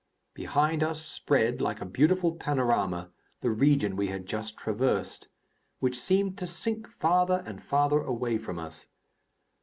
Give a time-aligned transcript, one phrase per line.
[0.33, 3.11] Behind us spread, like a beautiful panorama,
[3.41, 5.27] the region we had just traversed,
[5.77, 8.87] which seemed to sink farther and farther away from us.